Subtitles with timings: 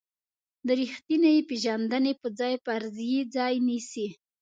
[0.67, 4.07] د ریښتینې پېژندنې په ځای فرضیې ځای نیسي.